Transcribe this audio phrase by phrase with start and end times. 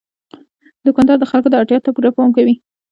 [0.85, 2.55] دوکاندار د خلکو اړتیا ته پوره پام کوي.